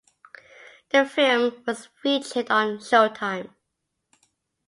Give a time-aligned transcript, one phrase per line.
[0.89, 3.53] The film was featured on Showtime.